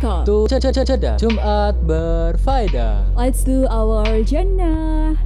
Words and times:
Assalamualaikum. 0.00 0.48
To 0.48 0.48
cedah. 0.72 1.16
Jumat 1.20 1.76
berfaedah. 1.84 3.12
Let's 3.12 3.44
do 3.44 3.68
our 3.68 4.08
agenda. 4.08 5.20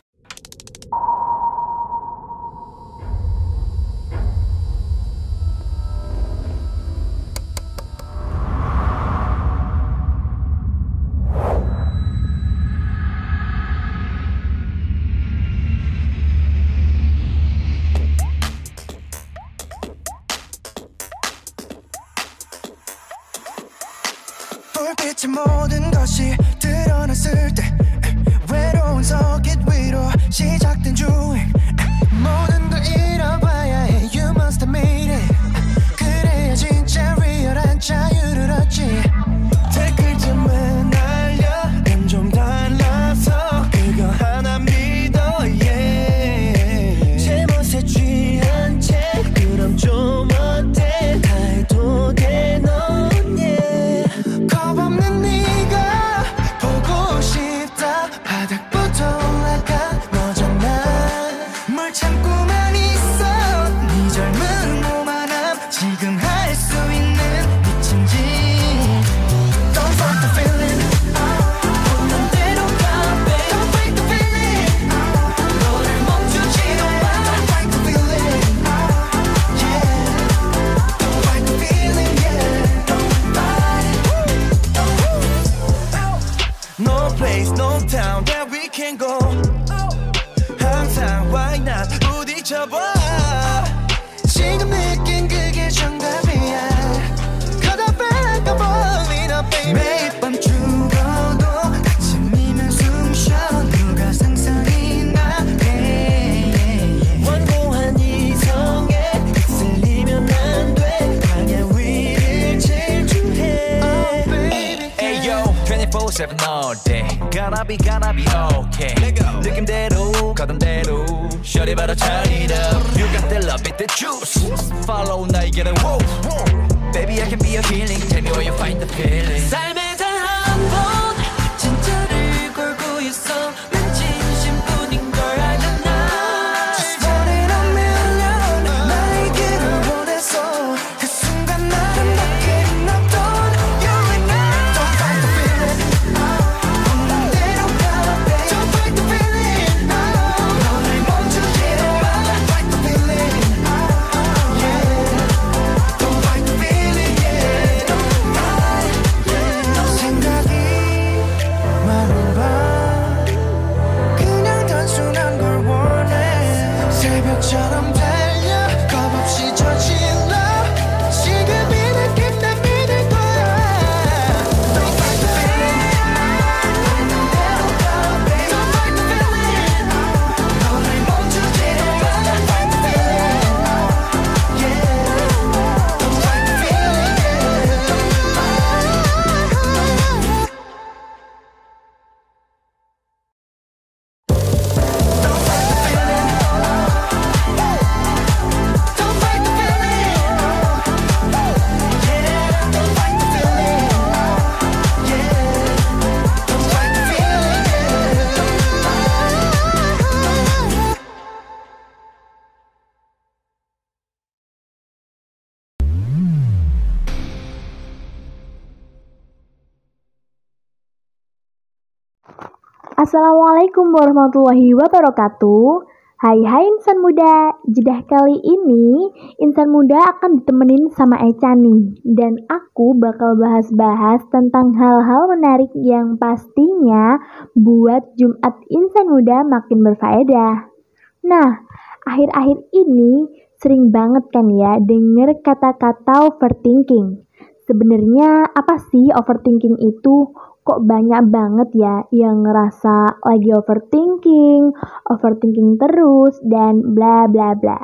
Assalamualaikum 223.15 223.95
warahmatullahi 223.95 224.75
wabarakatuh. 224.75 225.87
Hai 226.19 226.43
hai 226.51 226.67
insan 226.67 226.99
muda, 226.99 227.55
jedah 227.63 228.03
kali 228.11 228.43
ini 228.43 229.07
insan 229.39 229.71
muda 229.71 230.03
akan 230.19 230.43
ditemenin 230.43 230.91
sama 230.99 231.23
Eca 231.23 231.55
nih 231.55 231.95
Dan 232.03 232.43
aku 232.51 232.99
bakal 232.99 233.39
bahas-bahas 233.39 234.19
tentang 234.35 234.75
hal-hal 234.75 235.31
menarik 235.31 235.71
yang 235.79 236.19
pastinya 236.19 237.23
buat 237.55 238.03
Jumat 238.19 238.59
insan 238.67 239.07
muda 239.07 239.47
makin 239.47 239.87
berfaedah 239.87 240.75
Nah, 241.23 241.63
akhir-akhir 242.11 242.67
ini 242.75 243.31
sering 243.63 243.95
banget 243.95 244.27
kan 244.35 244.51
ya 244.51 244.83
dengar 244.83 245.39
kata-kata 245.39 246.35
overthinking 246.35 247.23
Sebenarnya 247.63 248.51
apa 248.51 248.75
sih 248.91 249.07
overthinking 249.15 249.79
itu? 249.79 250.35
kok 250.65 250.81
banyak 250.81 251.29
banget 251.29 251.69
ya 251.77 252.09
yang 252.09 252.41
ngerasa 252.41 253.21
lagi 253.21 253.53
overthinking, 253.53 254.73
overthinking 255.13 255.77
terus, 255.77 256.41
dan 256.41 256.97
bla 256.97 257.29
bla 257.29 257.53
bla. 257.53 257.79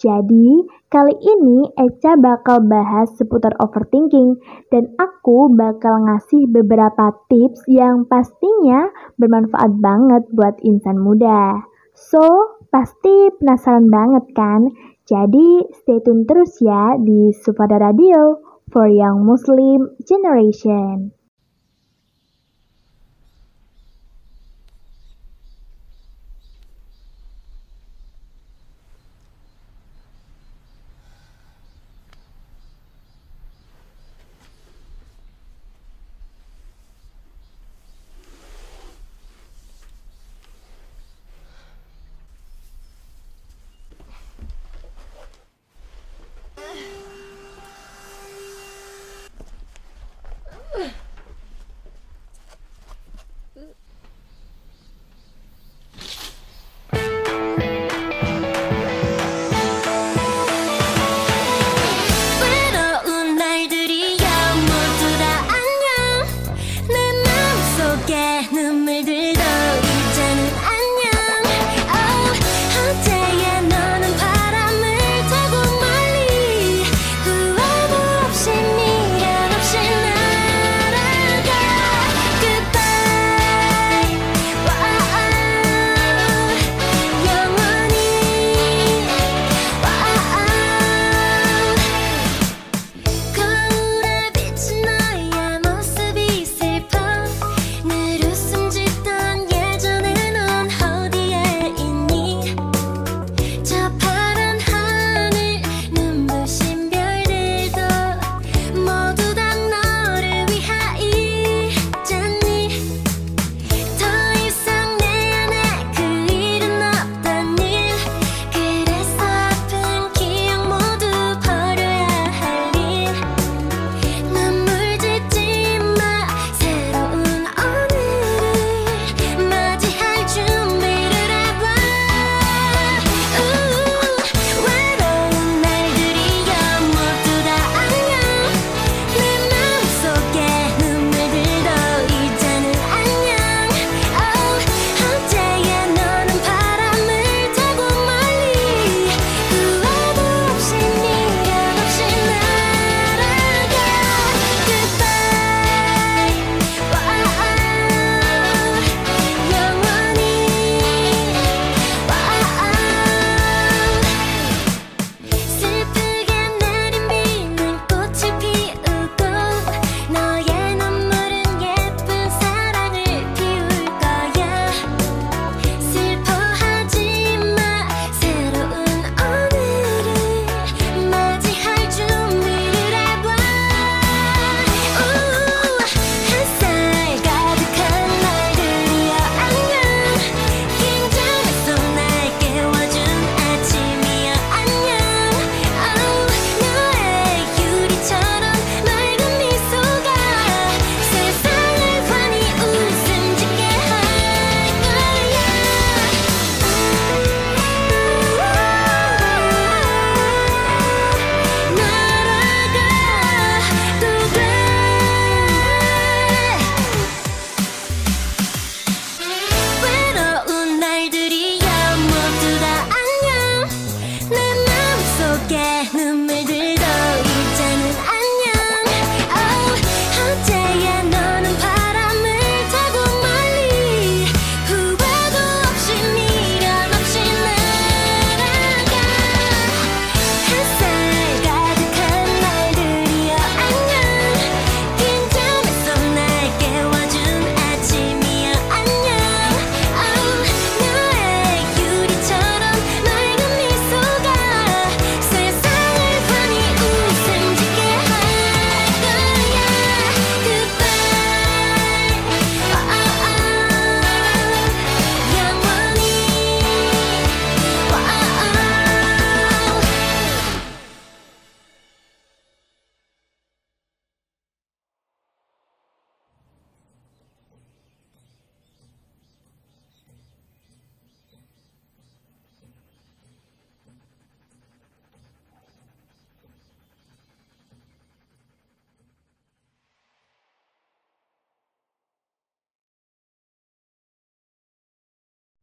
Jadi, 0.00 0.64
kali 0.88 1.12
ini 1.12 1.68
Echa 1.76 2.16
bakal 2.16 2.64
bahas 2.64 3.12
seputar 3.20 3.52
overthinking 3.60 4.40
dan 4.72 4.96
aku 4.96 5.52
bakal 5.52 6.00
ngasih 6.08 6.48
beberapa 6.48 7.12
tips 7.28 7.68
yang 7.68 8.08
pastinya 8.08 8.88
bermanfaat 9.20 9.76
banget 9.76 10.24
buat 10.32 10.56
insan 10.64 10.96
muda. 11.04 11.68
So, 11.92 12.24
pasti 12.72 13.28
penasaran 13.36 13.92
banget 13.92 14.24
kan? 14.32 14.72
Jadi, 15.04 15.68
stay 15.76 16.00
tune 16.00 16.24
terus 16.24 16.56
ya 16.64 16.96
di 16.96 17.36
Sufada 17.36 17.76
Radio 17.76 18.40
for 18.72 18.88
Young 18.88 19.20
Muslim 19.20 20.00
Generation. 20.00 21.19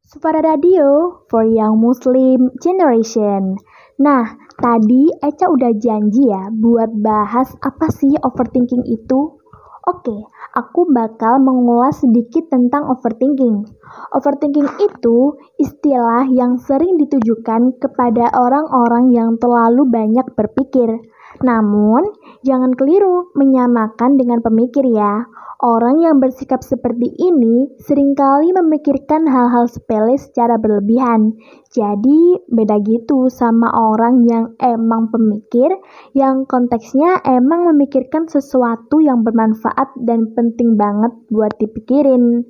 Suara 0.08 0.40
radio 0.40 1.20
for 1.28 1.44
young 1.44 1.84
Muslim 1.84 2.48
generation. 2.64 3.60
Nah, 4.00 4.24
tadi 4.56 5.04
Eca 5.20 5.52
udah 5.52 5.76
janji 5.76 6.32
ya 6.32 6.48
buat 6.48 6.96
bahas 6.96 7.52
apa 7.60 7.92
sih 7.92 8.16
overthinking 8.24 8.88
itu. 8.88 9.36
Oke, 9.84 10.16
aku 10.56 10.88
bakal 10.96 11.44
mengulas 11.44 12.00
sedikit 12.00 12.48
tentang 12.48 12.88
overthinking. 12.88 13.68
Overthinking 14.16 14.80
itu 14.80 15.36
istilah 15.60 16.24
yang 16.32 16.56
sering 16.56 16.96
ditujukan 16.96 17.76
kepada 17.76 18.32
orang-orang 18.32 19.12
yang 19.12 19.36
terlalu 19.36 19.92
banyak 19.92 20.24
berpikir 20.32 21.04
namun, 21.44 22.02
jangan 22.42 22.72
keliru 22.74 23.30
menyamakan 23.36 24.16
dengan 24.16 24.40
pemikir 24.40 24.84
ya. 24.88 25.28
Orang 25.58 25.98
yang 25.98 26.22
bersikap 26.22 26.62
seperti 26.62 27.10
ini 27.18 27.66
sering 27.82 28.14
kali 28.14 28.54
memikirkan 28.54 29.26
hal-hal 29.26 29.66
sepele 29.66 30.14
secara 30.14 30.54
berlebihan. 30.54 31.34
Jadi, 31.74 32.46
beda 32.46 32.78
gitu 32.86 33.26
sama 33.26 33.66
orang 33.74 34.22
yang 34.22 34.54
emang 34.62 35.10
pemikir, 35.10 35.74
yang 36.14 36.46
konteksnya 36.46 37.18
emang 37.26 37.66
memikirkan 37.74 38.30
sesuatu 38.30 39.02
yang 39.02 39.26
bermanfaat 39.26 39.98
dan 39.98 40.30
penting 40.38 40.78
banget 40.78 41.10
buat 41.26 41.50
dipikirin. 41.58 42.46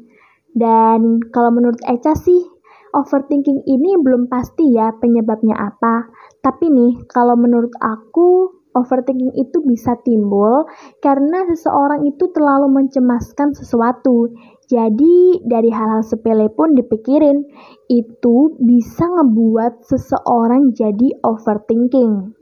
Dan 0.52 1.24
kalau 1.32 1.48
menurut 1.48 1.80
Eca 1.88 2.12
sih, 2.12 2.44
overthinking 2.92 3.64
ini 3.64 3.96
belum 4.04 4.28
pasti 4.28 4.68
ya 4.76 4.92
penyebabnya 4.96 5.56
apa. 5.56 6.12
Tapi 6.44 6.68
nih, 6.68 7.08
kalau 7.08 7.40
menurut 7.40 7.72
aku, 7.80 8.57
Overthinking 8.78 9.34
itu 9.34 9.58
bisa 9.66 9.98
timbul 10.06 10.70
karena 11.02 11.42
seseorang 11.50 12.06
itu 12.06 12.30
terlalu 12.30 12.70
mencemaskan 12.70 13.58
sesuatu. 13.58 14.30
Jadi, 14.68 15.42
dari 15.48 15.72
hal-hal 15.72 16.04
sepele 16.04 16.52
pun 16.52 16.76
dipikirin, 16.76 17.42
itu 17.88 18.36
bisa 18.60 19.08
ngebuat 19.08 19.82
seseorang 19.82 20.76
jadi 20.76 21.18
overthinking. 21.24 22.36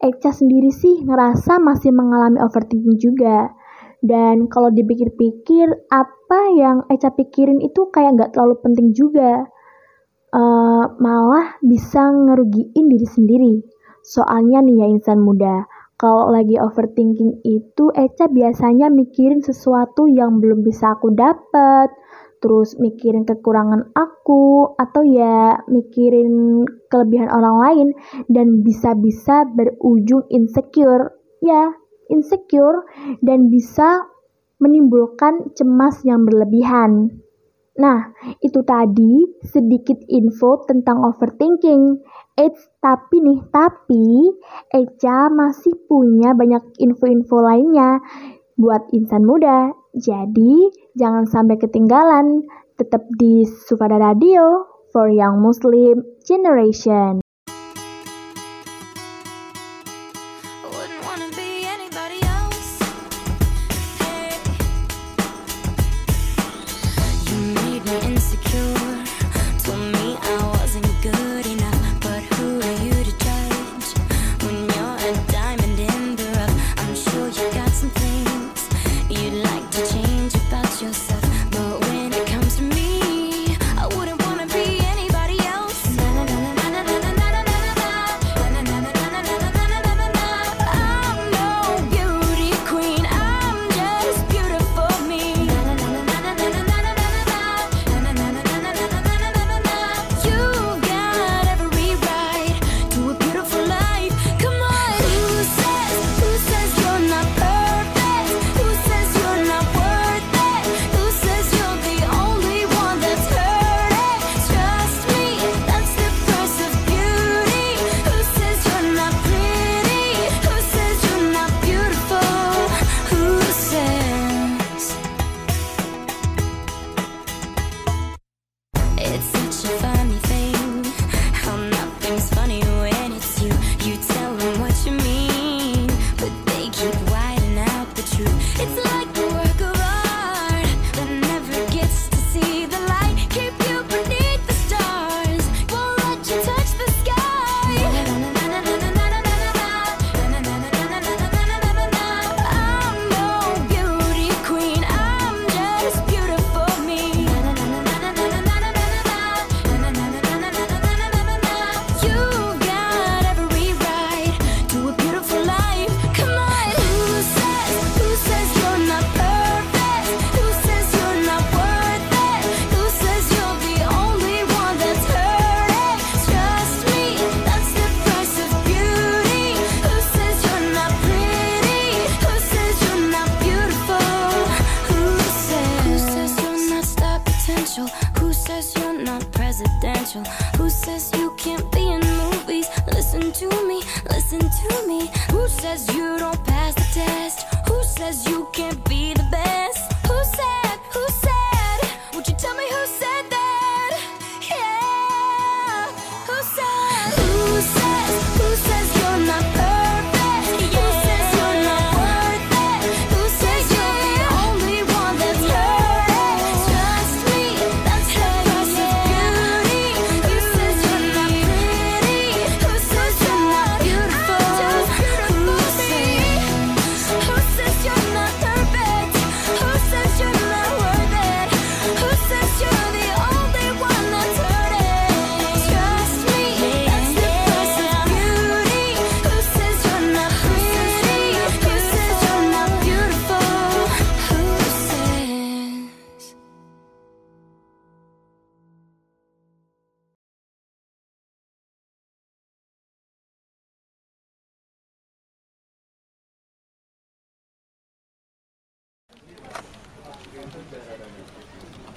Echa 0.00 0.32
sendiri 0.32 0.72
sih 0.72 1.04
ngerasa 1.04 1.60
masih 1.60 1.92
mengalami 1.92 2.40
overthinking 2.40 2.96
juga. 2.96 3.52
Dan 4.00 4.48
kalau 4.48 4.72
dipikir-pikir, 4.72 5.68
apa 5.92 6.40
yang 6.56 6.88
Echa 6.88 7.12
pikirin 7.12 7.60
itu 7.60 7.92
kayak 7.92 8.16
nggak 8.16 8.30
terlalu 8.32 8.56
penting 8.64 8.96
juga. 8.96 9.44
Uh, 10.30 10.86
malah 11.02 11.58
bisa 11.60 12.00
ngerugiin 12.08 12.86
diri 12.86 13.08
sendiri. 13.10 13.54
Soalnya 14.02 14.64
nih 14.64 14.80
ya 14.80 14.86
insan 14.88 15.20
muda, 15.20 15.68
kalau 16.00 16.32
lagi 16.32 16.56
overthinking 16.56 17.44
itu 17.44 17.92
Eca 17.92 18.24
biasanya 18.32 18.88
mikirin 18.88 19.44
sesuatu 19.44 20.08
yang 20.08 20.40
belum 20.40 20.64
bisa 20.64 20.96
aku 20.96 21.12
dapat, 21.12 21.92
terus 22.40 22.80
mikirin 22.80 23.28
kekurangan 23.28 23.92
aku 23.92 24.72
atau 24.80 25.04
ya 25.04 25.60
mikirin 25.68 26.64
kelebihan 26.88 27.28
orang 27.28 27.56
lain 27.60 27.88
dan 28.32 28.64
bisa-bisa 28.64 29.44
berujung 29.52 30.24
insecure. 30.32 31.20
Ya, 31.44 31.72
insecure 32.08 32.84
dan 33.20 33.52
bisa 33.52 34.08
menimbulkan 34.60 35.52
cemas 35.56 36.00
yang 36.04 36.24
berlebihan. 36.24 37.20
Nah, 37.80 38.12
itu 38.44 38.60
tadi 38.60 39.40
sedikit 39.40 39.96
info 40.04 40.60
tentang 40.68 41.00
overthinking. 41.00 42.04
Eits, 42.38 42.62
tapi 42.78 43.22
nih, 43.22 43.40
tapi 43.50 44.34
Eca 44.70 45.30
masih 45.30 45.74
punya 45.90 46.34
banyak 46.34 46.62
info-info 46.78 47.42
lainnya 47.42 47.98
buat 48.54 48.86
insan 48.94 49.26
muda. 49.26 49.74
Jadi, 49.96 50.70
jangan 50.94 51.26
sampai 51.26 51.58
ketinggalan. 51.58 52.46
Tetap 52.78 53.04
di 53.18 53.44
Sufada 53.44 54.00
Radio 54.00 54.64
for 54.94 55.10
Young 55.12 55.42
Muslim 55.42 56.00
Generation. 56.24 57.20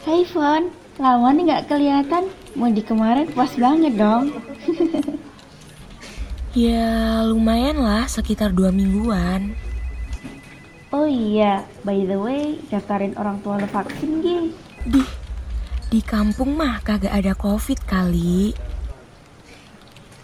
Hai 0.03 0.27
Fon, 0.27 0.67
lama 0.99 1.31
nih 1.31 1.47
nggak 1.47 1.71
kelihatan. 1.71 2.27
Mau 2.59 2.67
di 2.67 2.83
kemarin 2.83 3.23
puas 3.31 3.55
banget 3.55 3.95
dong. 3.95 4.35
ya 6.67 7.23
lumayan 7.23 7.79
lah, 7.79 8.03
sekitar 8.11 8.51
dua 8.51 8.67
mingguan. 8.67 9.55
Oh 10.91 11.07
iya, 11.07 11.63
by 11.87 12.03
the 12.03 12.19
way, 12.19 12.59
daftarin 12.67 13.15
orang 13.15 13.39
tua 13.47 13.63
lo 13.63 13.67
vaksin 13.71 14.19
gih. 14.19 14.51
Di, 14.83 15.07
di 15.87 16.03
kampung 16.03 16.59
mah 16.59 16.83
kagak 16.83 17.15
ada 17.15 17.31
covid 17.31 17.79
kali. 17.87 18.51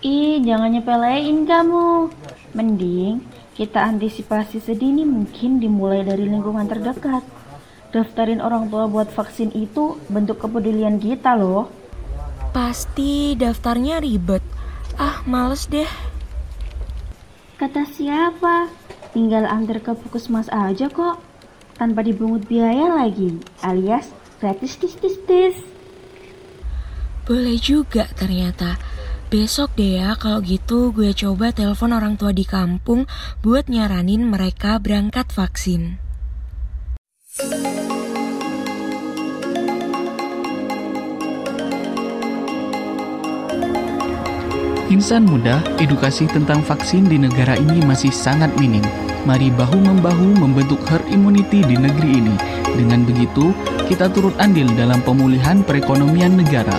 Ih, 0.03 0.43
jangan 0.43 0.75
nyepelein 0.75 1.47
kamu. 1.47 2.11
Mending 2.51 3.23
kita 3.55 3.87
antisipasi 3.87 4.59
sedini 4.59 5.07
mungkin 5.07 5.63
dimulai 5.63 6.03
dari 6.03 6.27
lingkungan 6.27 6.67
terdekat 6.67 7.38
Daftarin 7.89 8.37
orang 8.37 8.69
tua 8.69 8.85
buat 8.85 9.09
vaksin 9.09 9.49
itu 9.57 9.97
bentuk 10.13 10.37
kepedulian 10.37 11.01
kita 11.01 11.33
loh. 11.33 11.73
Pasti 12.53 13.33
daftarnya 13.33 13.97
ribet. 13.97 14.45
Ah, 14.93 15.25
males 15.25 15.65
deh. 15.65 15.89
Kata 17.57 17.89
siapa? 17.89 18.69
Tinggal 19.09 19.49
antar 19.49 19.81
ke 19.81 19.97
puskesmas 19.97 20.53
aja 20.53 20.85
kok. 20.85 21.17
Tanpa 21.81 22.05
dibungut 22.05 22.45
biaya 22.45 22.93
lagi, 22.93 23.41
alias 23.65 24.13
gratis 24.37 24.77
tis 24.77 24.93
tis 24.99 25.17
tis. 25.25 25.55
Boleh 27.25 27.57
juga 27.57 28.05
ternyata. 28.13 28.77
Besok 29.29 29.77
deh 29.77 30.01
ya 30.01 30.17
kalau 30.17 30.41
gitu 30.41 30.89
gue 30.89 31.13
coba 31.13 31.53
telepon 31.53 31.93
orang 31.93 32.17
tua 32.17 32.33
di 32.33 32.41
kampung 32.45 33.05
buat 33.45 33.69
nyaranin 33.69 34.25
mereka 34.25 34.81
berangkat 34.81 35.29
vaksin. 35.29 36.08
Insan 37.39 37.55
muda, 45.23 45.63
edukasi 45.79 46.27
tentang 46.27 46.59
vaksin 46.59 47.07
di 47.07 47.15
negara 47.15 47.55
ini 47.55 47.79
masih 47.87 48.11
sangat 48.11 48.51
minim. 48.59 48.83
Mari 49.23 49.55
bahu-membahu 49.55 50.43
membentuk 50.43 50.83
herd 50.91 51.07
immunity 51.07 51.63
di 51.63 51.79
negeri 51.79 52.19
ini. 52.19 52.35
Dengan 52.75 53.07
begitu, 53.07 53.55
kita 53.87 54.11
turut 54.11 54.35
andil 54.43 54.67
dalam 54.75 54.99
pemulihan 55.07 55.63
perekonomian 55.63 56.35
negara. 56.35 56.75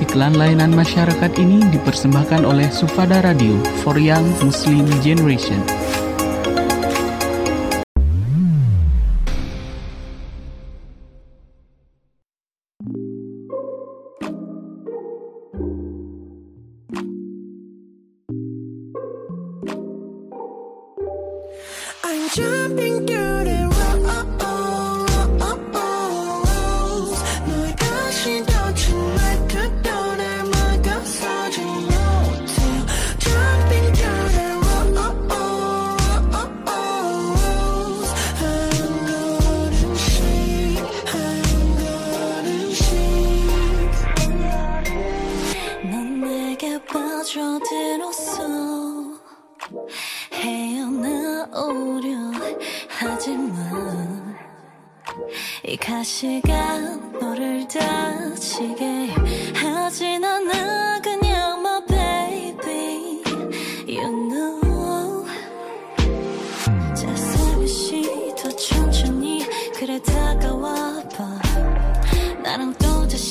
Iklan 0.00 0.32
layanan 0.32 0.72
masyarakat 0.72 1.36
ini 1.36 1.60
dipersembahkan 1.76 2.48
oleh 2.48 2.72
Sufada 2.72 3.20
Radio 3.20 3.60
for 3.84 4.00
Young 4.00 4.24
Muslim 4.40 4.88
Generation. 5.04 5.60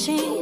You. 0.09 0.38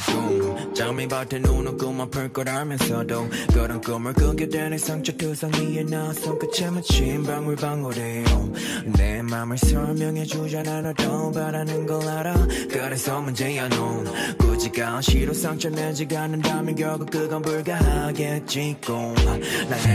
부풀려 0.00 0.54
가지고 0.54 0.74
장미밭에 0.74 1.38
눈은 1.40 1.76
꿈만 1.76 2.10
풀 2.10 2.32
거라면서도. 2.32 3.28
그런 3.52 3.80
꿈을 3.80 4.12
꾸게 4.14 4.48
되는 4.48 4.78
상처투성 4.78 5.52
위에 5.52 5.84
나 5.84 6.12
손끝에 6.12 6.70
묻힌 6.70 7.22
방울방울이요. 7.24 8.52
내 8.96 9.22
맘을 9.22 9.58
설명해 9.58 10.24
주잖아 10.24 10.80
너도 10.80 11.32
바라는 11.32 11.86
걸 11.86 12.08
알아. 12.08 12.34
그래서 12.70 13.20
문제야 13.20 13.68
넌 13.68 14.04
굳이가 14.38 15.00
싫어 15.02 15.34
상처 15.34 15.68
내지 15.68 16.06
않는다면 16.14 16.74
결국 16.74 17.10
그건 17.10 17.42
불가하겠지 17.42 18.76
꼭난 18.84 19.40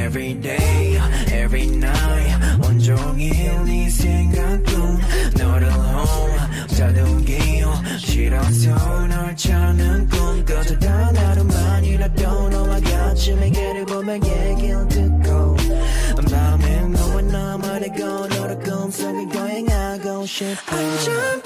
everyday 0.06 1.00
every 1.28 1.68
night 1.68 2.68
온종일 2.68 3.32
네 3.66 3.90
생각뿐 3.90 5.00
should 21.08 21.37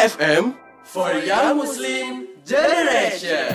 FM 0.00 0.56
for 0.80 1.12
Young 1.12 1.60
Muslim 1.60 2.32
Generation. 2.48 3.52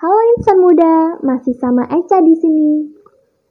Halo 0.00 0.20
insan 0.32 0.56
muda, 0.64 1.20
masih 1.20 1.52
sama 1.60 1.84
Eca 1.92 2.24
di 2.24 2.32
sini. 2.40 2.96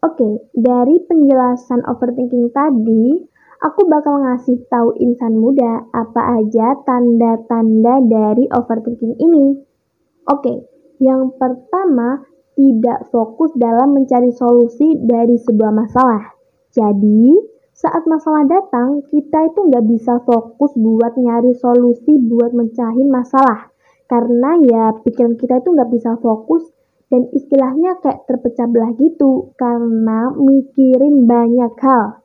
Oke, 0.02 0.50
dari 0.58 1.06
penjelasan 1.06 1.86
overthinking 1.86 2.50
tadi, 2.50 3.22
aku 3.62 3.86
bakal 3.86 4.26
ngasih 4.26 4.58
tahu 4.74 4.98
insan 4.98 5.38
muda 5.38 5.86
apa 5.94 6.42
aja 6.42 6.82
tanda-tanda 6.82 8.02
dari 8.10 8.50
overthinking 8.50 9.22
ini. 9.22 9.62
Oke, 10.26 10.66
yang 10.98 11.38
pertama, 11.38 12.26
tidak 12.58 13.06
fokus 13.14 13.54
dalam 13.54 13.94
mencari 13.94 14.34
solusi 14.34 14.98
dari 15.06 15.38
sebuah 15.38 15.70
masalah. 15.70 16.34
Jadi, 16.74 17.51
saat 17.82 18.06
masalah 18.06 18.46
datang, 18.46 19.02
kita 19.10 19.50
itu 19.50 19.60
nggak 19.66 19.86
bisa 19.90 20.22
fokus 20.22 20.70
buat 20.78 21.18
nyari 21.18 21.58
solusi 21.58 22.14
buat 22.30 22.54
mencahin 22.54 23.10
masalah. 23.10 23.74
Karena 24.06 24.54
ya 24.62 24.84
pikiran 25.02 25.34
kita 25.34 25.66
itu 25.66 25.74
nggak 25.74 25.90
bisa 25.90 26.14
fokus 26.22 26.62
dan 27.10 27.26
istilahnya 27.34 27.98
kayak 28.06 28.30
terpecah 28.30 28.70
belah 28.70 28.94
gitu 29.02 29.58
karena 29.58 30.30
mikirin 30.38 31.26
banyak 31.26 31.74
hal. 31.82 32.22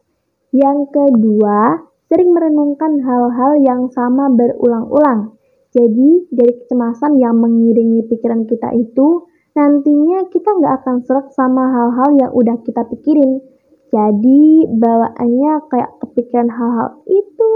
Yang 0.52 0.92
kedua, 0.92 1.88
sering 2.12 2.36
merenungkan 2.36 3.00
hal-hal 3.00 3.56
yang 3.64 3.88
sama 3.88 4.28
berulang-ulang. 4.28 5.40
Jadi, 5.72 6.28
dari 6.36 6.52
kecemasan 6.64 7.16
yang 7.16 7.36
mengiringi 7.40 8.04
pikiran 8.12 8.44
kita 8.44 8.76
itu, 8.76 9.24
nantinya 9.56 10.28
kita 10.28 10.52
nggak 10.52 10.84
akan 10.84 10.96
serak 11.04 11.32
sama 11.32 11.64
hal-hal 11.72 12.10
yang 12.16 12.30
udah 12.32 12.56
kita 12.60 12.84
pikirin. 12.92 13.55
Jadi, 13.96 14.68
bawaannya 14.76 15.52
kayak 15.72 15.96
kepikiran 16.04 16.52
hal-hal 16.52 17.00
itu 17.08 17.52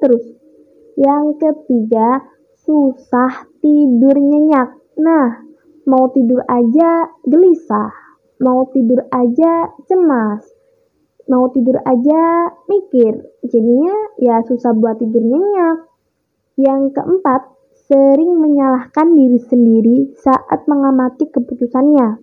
terus. 0.00 0.24
Yang 0.96 1.36
ketiga, 1.36 2.24
susah 2.64 3.44
tidur 3.60 4.16
nyenyak. 4.16 4.72
Nah, 4.96 5.44
mau 5.84 6.08
tidur 6.16 6.40
aja 6.48 7.12
gelisah, 7.28 7.92
mau 8.40 8.72
tidur 8.72 9.04
aja 9.12 9.68
cemas, 9.84 10.48
mau 11.28 11.52
tidur 11.52 11.76
aja 11.84 12.48
mikir. 12.72 13.28
Jadinya 13.44 14.16
ya 14.16 14.40
susah 14.48 14.72
buat 14.72 14.96
tidur 14.96 15.20
nyenyak. 15.20 15.92
Yang 16.56 16.96
keempat, 16.96 17.52
sering 17.84 18.40
menyalahkan 18.40 19.12
diri 19.12 19.40
sendiri 19.44 19.96
saat 20.16 20.64
mengamati 20.64 21.28
keputusannya. 21.28 22.16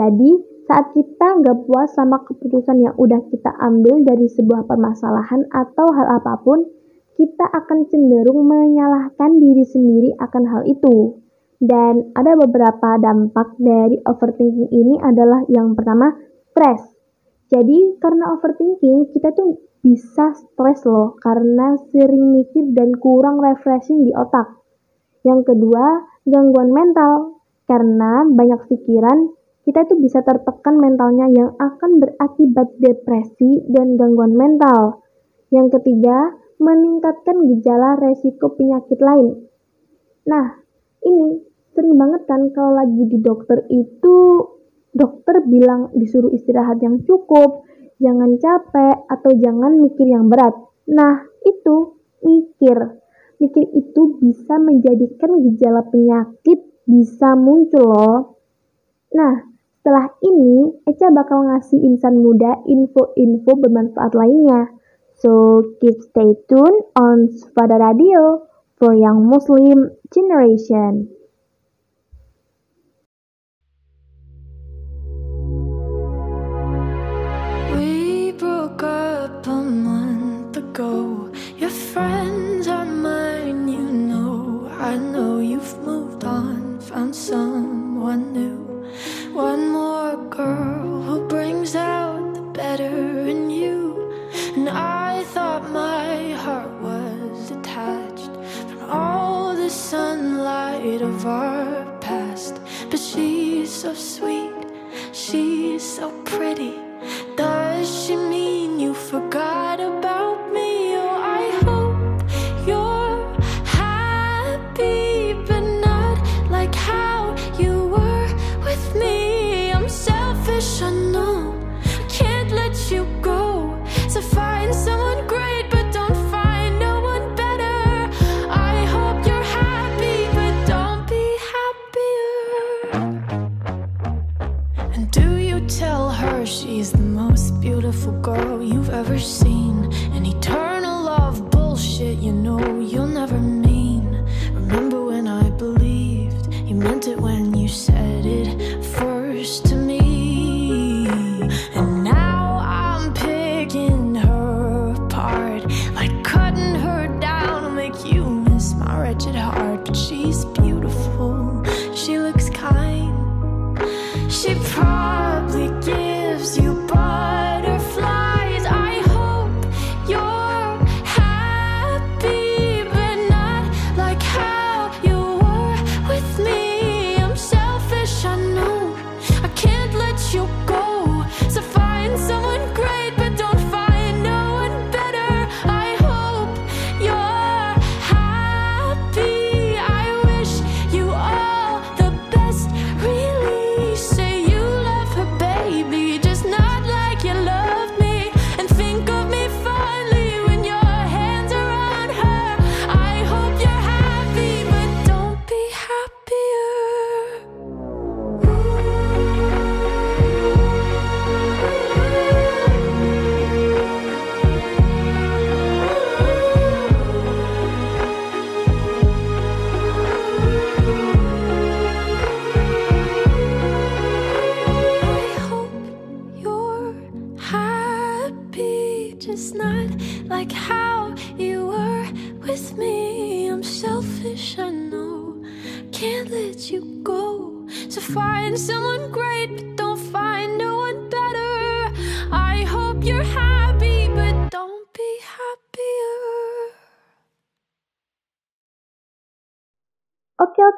Jadi, 0.00 0.30
saat 0.70 0.94
kita 0.94 1.42
nggak 1.42 1.66
puas 1.66 1.90
sama 1.98 2.22
keputusan 2.22 2.78
yang 2.78 2.94
udah 2.94 3.18
kita 3.26 3.50
ambil 3.58 4.06
dari 4.06 4.30
sebuah 4.30 4.70
permasalahan 4.70 5.42
atau 5.50 5.90
hal 5.90 6.22
apa 6.22 6.38
pun, 6.46 6.62
kita 7.18 7.42
akan 7.42 7.90
cenderung 7.90 8.46
menyalahkan 8.46 9.42
diri 9.42 9.66
sendiri 9.66 10.14
akan 10.22 10.46
hal 10.46 10.62
itu. 10.70 11.18
Dan 11.58 12.14
ada 12.14 12.38
beberapa 12.38 13.02
dampak 13.02 13.58
dari 13.58 13.98
overthinking 14.06 14.70
ini 14.70 14.94
adalah 15.02 15.42
yang 15.50 15.74
pertama, 15.74 16.14
stres. 16.54 16.86
Jadi 17.50 17.98
karena 17.98 18.30
overthinking, 18.38 19.10
kita 19.10 19.34
tuh 19.34 19.58
bisa 19.82 20.38
stres 20.38 20.86
loh 20.86 21.18
karena 21.18 21.82
sering 21.90 22.30
mikir 22.30 22.70
dan 22.78 22.94
kurang 22.94 23.42
refreshing 23.42 24.06
di 24.06 24.14
otak. 24.14 24.54
Yang 25.26 25.50
kedua, 25.50 26.06
gangguan 26.30 26.70
mental. 26.70 27.42
Karena 27.66 28.22
banyak 28.22 28.70
pikiran, 28.70 29.39
kita 29.70 29.86
tuh 29.86 30.02
bisa 30.02 30.18
tertekan 30.26 30.82
mentalnya 30.82 31.30
yang 31.30 31.54
akan 31.54 32.02
berakibat 32.02 32.74
depresi 32.82 33.62
dan 33.70 33.94
gangguan 33.94 34.34
mental. 34.34 35.06
Yang 35.54 35.78
ketiga, 35.78 36.34
meningkatkan 36.58 37.46
gejala 37.54 37.94
resiko 38.02 38.50
penyakit 38.58 38.98
lain. 38.98 39.46
Nah, 40.26 40.58
ini 41.06 41.38
sering 41.70 41.94
banget 41.94 42.26
kan 42.26 42.50
kalau 42.50 42.82
lagi 42.82 43.14
di 43.14 43.22
dokter 43.22 43.62
itu 43.70 44.42
dokter 44.90 45.38
bilang 45.46 45.94
disuruh 45.94 46.34
istirahat 46.34 46.82
yang 46.82 47.06
cukup, 47.06 47.62
jangan 48.02 48.42
capek 48.42 49.06
atau 49.06 49.30
jangan 49.38 49.78
mikir 49.78 50.10
yang 50.10 50.26
berat. 50.26 50.50
Nah, 50.90 51.30
itu 51.46 51.94
mikir. 52.26 52.98
Mikir 53.38 53.70
itu 53.70 54.18
bisa 54.18 54.58
menjadikan 54.58 55.30
gejala 55.46 55.86
penyakit 55.86 56.58
bisa 56.90 57.38
muncul 57.38 57.86
loh. 57.86 58.18
Nah, 59.14 59.49
setelah 59.80 60.12
ini 60.20 60.76
Eca 60.84 61.08
bakal 61.08 61.48
ngasih 61.48 61.80
insan 61.80 62.20
muda 62.20 62.60
info-info 62.68 63.56
bermanfaat 63.64 64.12
lainnya. 64.12 64.68
So 65.16 65.64
keep 65.80 65.96
stay 66.04 66.36
tuned 66.52 66.84
on 67.00 67.32
Sufada 67.32 67.80
Radio 67.80 68.44
for 68.76 68.92
Young 68.92 69.24
Muslim 69.24 69.96
Generation. 70.12 71.19
So 105.90 106.08
pretty. 106.24 106.79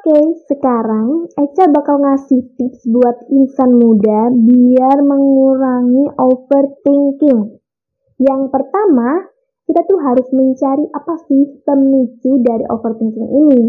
Oke 0.03 0.19
oke, 0.19 0.51
sekarang 0.51 1.31
Eca 1.39 1.71
bakal 1.71 2.03
ngasih 2.03 2.43
tips 2.59 2.91
buat 2.91 3.23
insan 3.31 3.79
muda 3.79 4.35
biar 4.35 4.99
mengurangi 4.99 6.11
overthinking. 6.19 7.63
Yang 8.19 8.43
pertama, 8.51 9.31
kita 9.63 9.87
tuh 9.87 10.03
harus 10.03 10.27
mencari 10.35 10.91
apa 10.91 11.15
sih 11.31 11.55
pemicu 11.63 12.35
dari 12.43 12.67
overthinking 12.67 13.31
ini. 13.31 13.63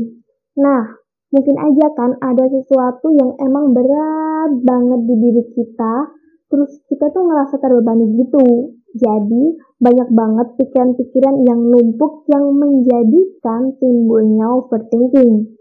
Nah, 0.57 0.97
mungkin 1.29 1.53
aja 1.53 1.93
kan 1.93 2.17
ada 2.17 2.49
sesuatu 2.49 3.13
yang 3.13 3.37
emang 3.37 3.77
berat 3.77 4.57
banget 4.65 5.05
di 5.05 5.15
diri 5.21 5.43
kita, 5.53 6.17
terus 6.49 6.81
kita 6.89 7.13
tuh 7.13 7.29
ngerasa 7.29 7.61
terbebani 7.61 8.09
gitu. 8.25 8.73
Jadi, 8.97 9.61
banyak 9.77 10.09
banget 10.09 10.47
pikiran-pikiran 10.57 11.45
yang 11.45 11.61
numpuk 11.61 12.25
yang 12.25 12.57
menjadikan 12.57 13.77
timbulnya 13.77 14.49
overthinking. 14.49 15.52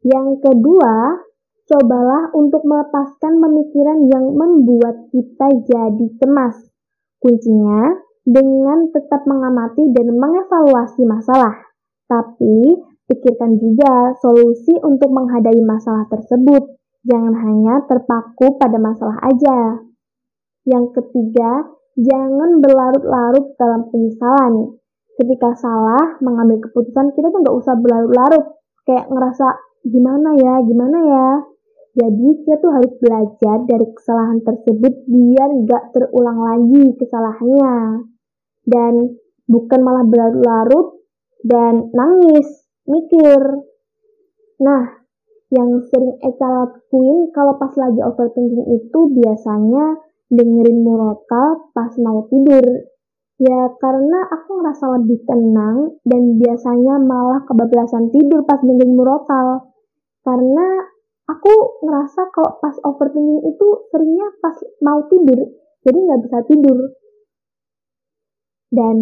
Yang 0.00 0.28
kedua, 0.40 1.20
cobalah 1.68 2.32
untuk 2.32 2.64
melepaskan 2.64 3.36
pemikiran 3.36 3.98
yang 4.08 4.32
membuat 4.32 5.12
kita 5.12 5.46
jadi 5.68 6.06
cemas. 6.16 6.56
Kuncinya 7.20 8.00
dengan 8.24 8.88
tetap 8.96 9.28
mengamati 9.28 9.92
dan 9.92 10.16
mengevaluasi 10.16 11.04
masalah. 11.04 11.52
Tapi, 12.08 12.80
pikirkan 13.12 13.60
juga 13.60 14.16
solusi 14.24 14.72
untuk 14.80 15.12
menghadapi 15.12 15.60
masalah 15.62 16.08
tersebut. 16.08 16.80
Jangan 17.04 17.34
hanya 17.36 17.84
terpaku 17.84 18.56
pada 18.56 18.80
masalah 18.80 19.20
aja. 19.24 19.84
Yang 20.64 20.96
ketiga, 20.96 21.76
jangan 22.00 22.60
berlarut-larut 22.64 23.52
dalam 23.60 23.88
penyesalan. 23.92 24.80
Ketika 25.20 25.52
salah 25.60 26.16
mengambil 26.24 26.64
keputusan, 26.64 27.12
kita 27.12 27.28
tuh 27.28 27.40
nggak 27.44 27.56
usah 27.56 27.74
berlarut-larut. 27.76 28.56
Kayak 28.88 29.12
ngerasa 29.12 29.69
gimana 29.84 30.36
ya, 30.36 30.54
gimana 30.64 30.98
ya. 31.04 31.28
Jadi 31.90 32.46
kita 32.46 32.62
tuh 32.62 32.70
harus 32.70 32.92
belajar 33.02 33.56
dari 33.66 33.86
kesalahan 33.90 34.40
tersebut 34.46 34.94
biar 35.10 35.48
nggak 35.66 35.84
terulang 35.90 36.38
lagi 36.38 36.84
kesalahannya. 36.96 38.06
Dan 38.64 39.18
bukan 39.50 39.80
malah 39.82 40.06
berlarut-larut 40.06 41.02
dan 41.42 41.90
nangis, 41.90 42.46
mikir. 42.86 43.40
Nah, 44.62 45.00
yang 45.50 45.82
sering 45.90 46.14
Eca 46.22 46.46
lakuin 46.46 47.34
kalau 47.34 47.58
pas 47.58 47.74
lagi 47.74 47.98
overthinking 47.98 48.70
itu 48.70 49.00
biasanya 49.10 49.98
dengerin 50.30 50.78
murotal 50.86 51.74
pas 51.74 51.90
mau 51.98 52.22
tidur. 52.30 52.86
Ya 53.40 53.72
karena 53.80 54.20
aku 54.30 54.60
ngerasa 54.60 55.00
lebih 55.00 55.24
tenang 55.26 55.96
dan 56.06 56.38
biasanya 56.38 57.02
malah 57.02 57.42
kebablasan 57.48 58.12
tidur 58.14 58.46
pas 58.46 58.62
dengerin 58.62 58.94
murotal. 58.94 59.69
Karena 60.20 60.66
aku 61.28 61.52
ngerasa 61.84 62.28
kalau 62.34 62.60
pas 62.60 62.76
overthinking 62.84 63.42
itu 63.48 63.66
seringnya 63.88 64.28
pas 64.40 64.56
mau 64.84 65.00
tidur, 65.08 65.40
jadi 65.84 65.98
nggak 65.98 66.20
bisa 66.28 66.38
tidur. 66.44 66.78
Dan 68.70 68.96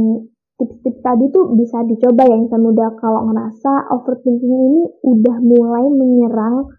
tips-tips 0.58 1.00
tadi 1.04 1.24
tuh 1.30 1.54
bisa 1.54 1.84
dicoba 1.86 2.26
ya 2.26 2.36
insan 2.40 2.64
muda 2.64 2.90
kalau 2.98 3.30
ngerasa 3.30 3.92
overthinking 3.94 4.56
ini 4.72 4.82
udah 5.04 5.36
mulai 5.44 5.84
menyerang 5.92 6.72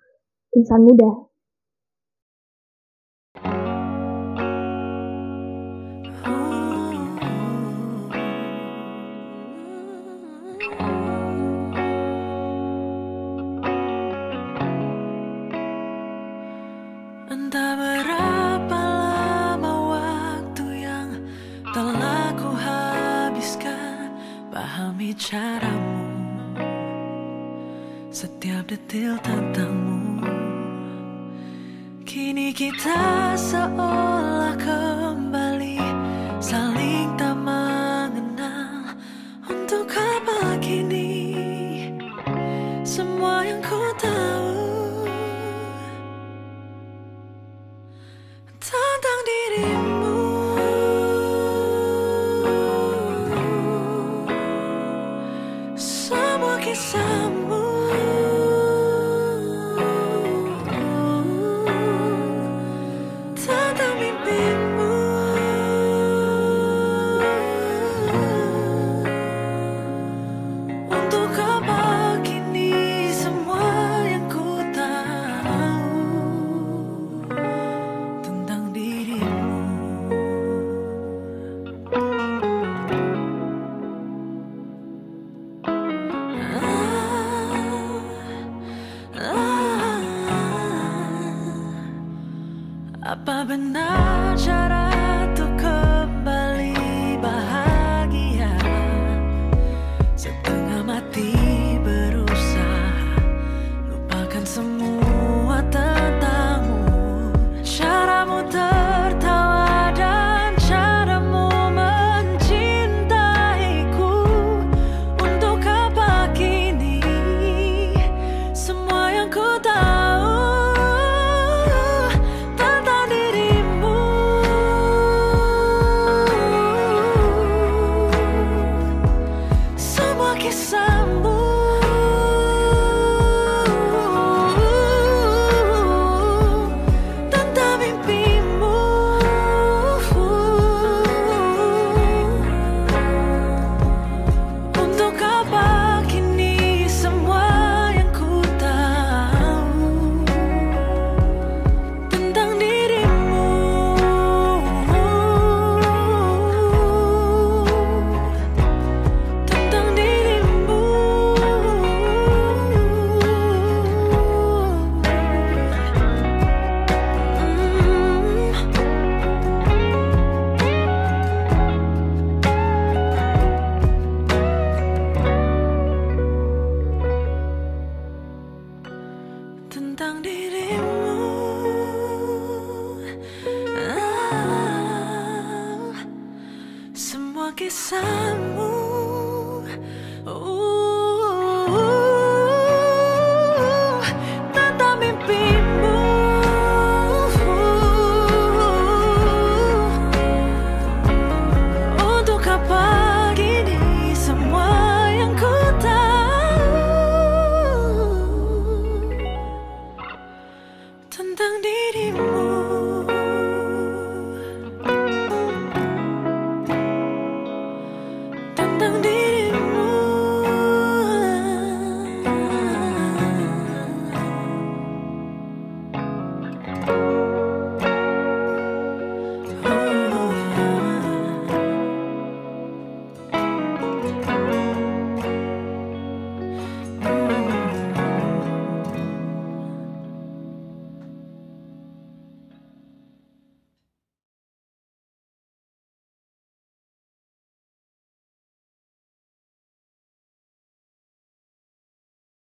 insan 0.58 0.84
muda. 0.84 1.28
Setiap 28.19 28.67
detil 28.67 29.15
tentangmu. 29.23 30.19
Kini 32.03 32.51
kita 32.51 33.32
seolah 33.39 34.60
kembali 34.60 34.98
Apa 92.99 93.47
benar 93.47 94.35
cara 94.35 94.88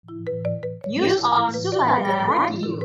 News 0.06 1.18
on 1.26 1.50
Sumada 1.50 2.30
Radio. 2.30 2.78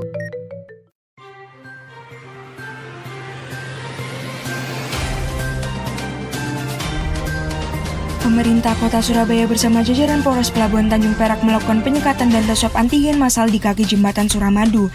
Pemerintah 8.25 8.73
Kota 8.81 9.05
Surabaya 9.05 9.45
bersama 9.45 9.85
jajaran 9.85 10.25
Polres 10.25 10.49
Pelabuhan 10.49 10.89
Tanjung 10.89 11.13
Perak 11.21 11.45
melakukan 11.45 11.85
penyekatan 11.85 12.33
dan 12.33 12.41
tes 12.49 12.65
swab 12.65 12.73
antigen 12.81 13.21
massal 13.21 13.53
di 13.53 13.61
kaki 13.61 13.85
jembatan 13.85 14.25
Suramadu. 14.25 14.89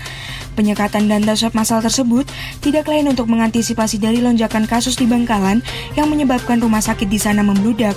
Penyekatan 0.55 1.11
dan 1.11 1.21
tes 1.27 1.43
swab 1.43 1.51
massal 1.51 1.83
tersebut 1.83 2.23
tidak 2.63 2.87
lain 2.87 3.11
untuk 3.11 3.27
mengantisipasi 3.27 3.99
dari 3.99 4.23
lonjakan 4.23 4.63
kasus 4.63 4.95
di 4.95 5.03
Bangkalan 5.03 5.59
yang 5.99 6.07
menyebabkan 6.07 6.63
rumah 6.63 6.79
sakit 6.79 7.11
di 7.11 7.19
sana 7.19 7.43
membludak. 7.43 7.93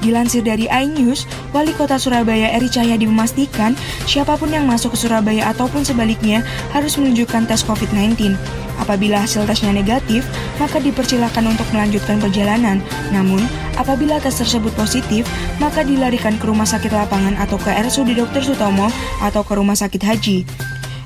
Dilansir 0.00 0.40
dari 0.40 0.70
iNews, 0.70 1.28
Wali 1.52 1.76
Kota 1.76 2.00
Surabaya 2.00 2.54
Eri 2.54 2.70
Cahyadi 2.72 3.04
memastikan 3.04 3.76
siapa 4.08 4.40
pun 4.40 4.48
yang 4.48 4.64
masuk 4.64 4.96
ke 4.96 4.98
Surabaya 5.04 5.50
ataupun 5.52 5.84
sebaliknya 5.84 6.40
harus 6.72 6.96
menunjukkan 6.96 7.44
tes 7.44 7.60
COVID-19. 7.66 8.38
Apabila 8.78 9.26
hasil 9.26 9.42
tesnya 9.42 9.74
negatif, 9.74 10.22
maka 10.62 10.78
dipersilakan 10.78 11.50
untuk 11.50 11.66
melanjutkan 11.74 12.22
perjalanan. 12.22 12.78
Namun, 13.10 13.42
apabila 13.74 14.22
tes 14.22 14.38
tersebut 14.38 14.70
positif, 14.78 15.26
maka 15.58 15.82
dilarikan 15.82 16.38
ke 16.38 16.46
rumah 16.46 16.66
sakit 16.66 16.94
lapangan 16.94 17.34
atau 17.42 17.58
ke 17.58 17.74
RSUD 17.74 18.14
Dr. 18.14 18.54
Sutomo 18.54 18.86
atau 19.18 19.42
ke 19.42 19.52
rumah 19.58 19.74
sakit 19.74 20.02
haji. 20.06 20.38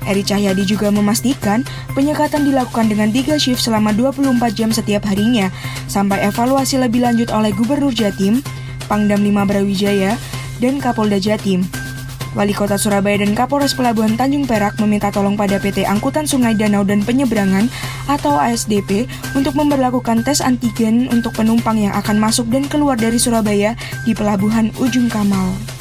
Eri 0.05 0.23
Cahyadi 0.23 0.67
juga 0.67 0.91
memastikan 0.91 1.63
penyekatan 1.95 2.43
dilakukan 2.43 2.91
dengan 2.91 3.09
tiga 3.09 3.39
shift 3.39 3.63
selama 3.63 3.95
24 3.95 4.35
jam 4.53 4.69
setiap 4.69 5.07
harinya, 5.07 5.49
sampai 5.87 6.23
evaluasi 6.27 6.79
lebih 6.79 7.03
lanjut 7.03 7.31
oleh 7.31 7.55
Gubernur 7.55 7.91
Jatim, 7.95 8.43
Pangdam 8.91 9.23
5 9.23 9.49
Brawijaya, 9.49 10.19
dan 10.59 10.79
Kapolda 10.79 11.17
Jatim. 11.19 11.63
Wali 12.33 12.49
Kota 12.49 12.81
Surabaya 12.81 13.21
dan 13.21 13.37
Kapolres 13.37 13.77
Pelabuhan 13.77 14.17
Tanjung 14.17 14.49
Perak 14.49 14.81
meminta 14.81 15.13
tolong 15.13 15.37
pada 15.37 15.61
PT 15.61 15.85
Angkutan 15.85 16.25
Sungai 16.25 16.57
Danau 16.57 16.81
dan 16.81 17.05
Penyeberangan 17.05 17.69
atau 18.09 18.33
ASDP 18.41 19.05
untuk 19.37 19.53
memperlakukan 19.53 20.25
tes 20.25 20.41
antigen 20.41 21.05
untuk 21.13 21.37
penumpang 21.37 21.77
yang 21.77 21.93
akan 21.93 22.17
masuk 22.17 22.49
dan 22.49 22.65
keluar 22.65 22.97
dari 22.97 23.21
Surabaya 23.21 23.77
di 24.09 24.17
Pelabuhan 24.17 24.73
Ujung 24.81 25.13
Kamal. 25.13 25.72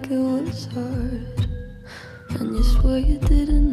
Like 0.00 0.10
it 0.10 0.18
was 0.18 0.66
hard, 0.66 1.46
and 2.40 2.56
you 2.56 2.62
swear 2.62 2.98
you 2.98 3.18
didn't 3.18 3.69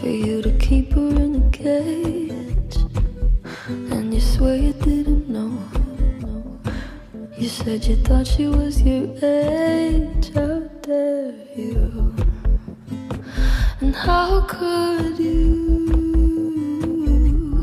For 0.00 0.08
you 0.08 0.42
to 0.42 0.50
keep 0.58 0.92
her 0.92 1.08
in 1.08 1.36
a 1.36 1.50
cage, 1.50 2.76
and 3.68 4.12
you 4.12 4.20
swear 4.20 4.56
you 4.56 4.72
didn't 4.72 5.28
know. 5.28 5.56
You 7.38 7.48
said 7.48 7.84
you 7.84 7.96
thought 7.96 8.26
she 8.26 8.46
was 8.46 8.82
your 8.82 9.06
age. 9.22 10.32
How 10.34 10.58
dare 10.82 11.32
you? 11.56 12.14
And 13.80 13.94
how 13.94 14.42
could 14.42 15.18
you? 15.18 15.86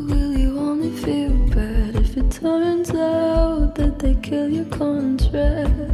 Will 0.10 0.38
you 0.38 0.58
only 0.58 0.92
feel 0.92 1.34
bad 1.54 1.96
if 1.98 2.16
it 2.16 2.32
turns 2.32 2.92
out 2.92 3.76
that 3.76 4.00
they 4.00 4.16
kill 4.16 4.50
your 4.50 4.66
contract? 4.66 5.91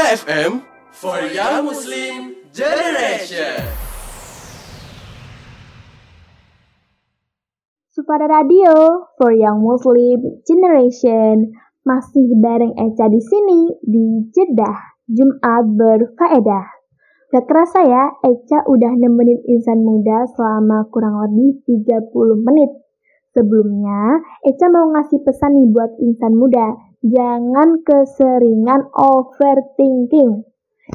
Sufada 0.00 0.16
FM 0.16 0.52
for 0.96 1.20
Young 1.28 1.68
Muslim 1.68 2.32
Generation. 2.56 3.60
Supada 7.92 8.24
Radio 8.24 8.72
for 9.20 9.36
Young 9.36 9.60
Muslim 9.60 10.40
Generation 10.48 11.52
masih 11.84 12.32
bareng 12.40 12.80
Eca 12.80 13.12
di 13.12 13.20
sini 13.20 13.76
di 13.84 14.24
Jeddah 14.32 15.04
Jumat 15.04 15.68
berfaedah. 15.68 16.66
Gak 17.36 17.44
kerasa 17.44 17.84
ya, 17.84 18.16
Eca 18.24 18.64
udah 18.72 18.96
nemenin 18.96 19.44
insan 19.52 19.84
muda 19.84 20.24
selama 20.32 20.88
kurang 20.88 21.28
lebih 21.28 21.60
30 21.68 22.40
menit. 22.40 22.72
Sebelumnya, 23.36 24.24
Eca 24.48 24.64
mau 24.72 24.96
ngasih 24.96 25.20
pesan 25.28 25.60
nih 25.60 25.68
buat 25.68 25.92
insan 26.00 26.40
muda, 26.40 26.88
jangan 27.04 27.80
keseringan 27.84 28.88
overthinking. 28.92 30.44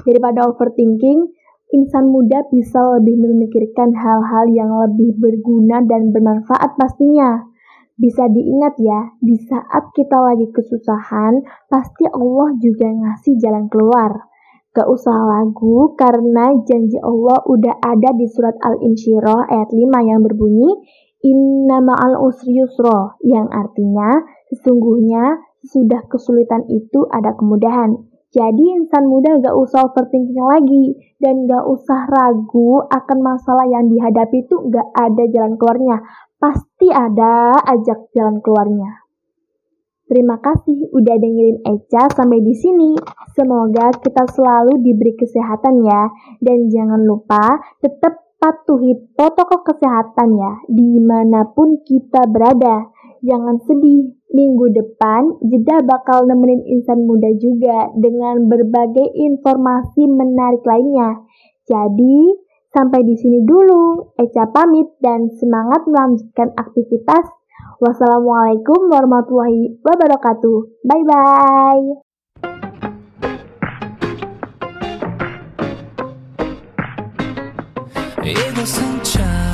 Daripada 0.06 0.50
overthinking, 0.52 1.34
insan 1.74 2.12
muda 2.14 2.46
bisa 2.54 2.80
lebih 3.00 3.18
memikirkan 3.20 3.96
hal-hal 3.96 4.46
yang 4.54 4.70
lebih 4.70 5.18
berguna 5.18 5.82
dan 5.86 6.14
bermanfaat 6.14 6.78
pastinya. 6.78 7.48
Bisa 7.96 8.28
diingat 8.28 8.76
ya, 8.76 9.16
di 9.24 9.40
saat 9.40 9.96
kita 9.96 10.20
lagi 10.20 10.52
kesusahan, 10.52 11.40
pasti 11.72 12.04
Allah 12.12 12.52
juga 12.60 12.92
ngasih 12.92 13.40
jalan 13.40 13.72
keluar. 13.72 14.12
Gak 14.76 14.92
usah 14.92 15.16
lagu, 15.16 15.96
karena 15.96 16.52
janji 16.68 17.00
Allah 17.00 17.40
udah 17.48 17.80
ada 17.80 18.12
di 18.20 18.28
surat 18.28 18.60
Al-Insyirah 18.60 19.48
ayat 19.48 19.72
5 19.72 20.12
yang 20.12 20.20
berbunyi, 20.20 20.68
Inna 21.24 21.80
ma'al 21.80 22.20
usri 22.20 22.60
yang 23.24 23.48
artinya, 23.50 24.28
sesungguhnya 24.52 25.40
sesudah 25.66 26.06
kesulitan 26.06 26.70
itu 26.70 27.10
ada 27.10 27.34
kemudahan. 27.34 27.98
Jadi 28.36 28.66
insan 28.76 29.08
muda 29.08 29.40
gak 29.40 29.56
usah 29.56 29.88
overthinking 29.88 30.44
lagi 30.44 30.86
dan 31.24 31.48
gak 31.48 31.64
usah 31.72 32.04
ragu 32.06 32.84
akan 32.92 33.18
masalah 33.24 33.64
yang 33.66 33.88
dihadapi 33.88 34.44
itu 34.44 34.56
gak 34.70 34.92
ada 34.94 35.24
jalan 35.32 35.56
keluarnya. 35.56 36.04
Pasti 36.36 36.92
ada 36.92 37.56
ajak 37.64 38.12
jalan 38.12 38.44
keluarnya. 38.44 39.06
Terima 40.06 40.38
kasih 40.38 40.94
udah 40.94 41.16
dengerin 41.18 41.66
Eca 41.66 42.12
sampai 42.14 42.44
di 42.44 42.54
sini. 42.54 42.94
Semoga 43.34 43.90
kita 44.04 44.30
selalu 44.30 44.84
diberi 44.86 45.18
kesehatan 45.18 45.82
ya. 45.82 46.12
Dan 46.38 46.70
jangan 46.70 47.02
lupa 47.02 47.58
tetap 47.82 48.26
patuhi 48.36 48.94
protokol 49.18 49.66
kesehatan 49.66 50.38
ya 50.38 50.54
di 50.70 51.02
mana 51.02 51.50
pun 51.50 51.82
kita 51.82 52.30
berada 52.30 52.94
jangan 53.24 53.62
sedih. 53.64 54.16
Minggu 54.36 54.68
depan, 54.76 55.40
Jeda 55.48 55.80
bakal 55.88 56.28
nemenin 56.28 56.60
insan 56.68 57.08
muda 57.08 57.32
juga 57.40 57.88
dengan 57.96 58.52
berbagai 58.52 59.16
informasi 59.16 60.12
menarik 60.12 60.60
lainnya. 60.68 61.24
Jadi, 61.64 62.36
sampai 62.76 63.08
di 63.08 63.16
sini 63.16 63.48
dulu. 63.48 64.12
Eca 64.20 64.52
pamit 64.52 64.92
dan 65.00 65.32
semangat 65.40 65.88
melanjutkan 65.88 66.52
aktivitas. 66.60 67.32
Wassalamualaikum 67.80 68.92
warahmatullahi 68.92 69.80
wabarakatuh. 69.80 70.84
Bye-bye. 70.84 72.06
Sunshine. 78.66 79.45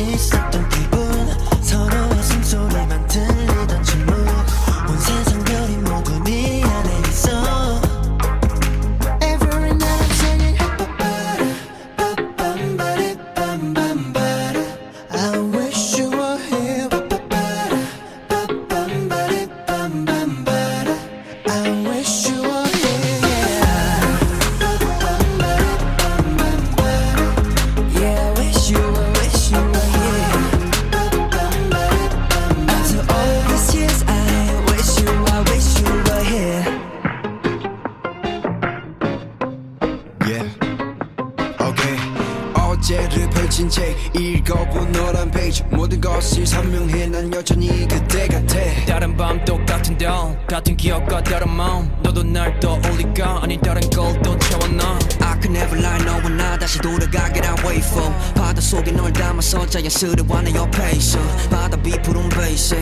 inside. 0.00 0.39
to 60.00 60.16
the 60.16 60.24
one 60.24 60.46
of 60.46 60.54
your 60.54 60.66
patience. 60.68 61.46
By 61.48 61.68
the 61.68 61.76
beat, 61.76 62.02
put 62.02 62.16
on 62.16 62.30
bass, 62.30 62.72